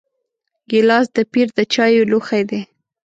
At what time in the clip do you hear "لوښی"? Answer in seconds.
2.11-2.43